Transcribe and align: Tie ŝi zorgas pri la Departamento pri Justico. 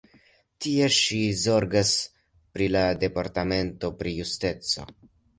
Tie 0.65 0.85
ŝi 0.99 1.17
zorgas 1.41 1.91
pri 2.55 2.69
la 2.75 2.81
Departamento 3.03 3.91
pri 3.99 4.15
Justico. 4.21 4.87